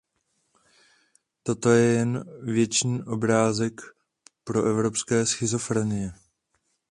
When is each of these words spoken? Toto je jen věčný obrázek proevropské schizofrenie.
Toto 1.43 1.69
je 1.69 1.83
jen 1.83 2.23
věčný 2.41 3.03
obrázek 3.03 3.81
proevropské 4.43 5.25
schizofrenie. 5.25 6.13